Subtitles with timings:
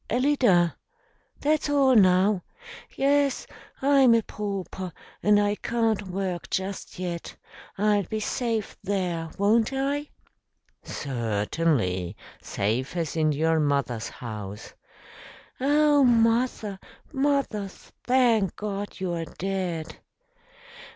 [0.09, 0.77] "Alida
[1.41, 2.41] that's all now.
[2.95, 3.45] Yes,
[3.83, 7.35] I'm a pauper and I can't work just yet.
[7.77, 10.09] I'll be safe there, won't I?"
[10.81, 14.73] "Certainly, safe as in your mother's house."
[15.59, 16.79] "Oh, mother,
[17.13, 19.97] mother; thank God, you are dead!"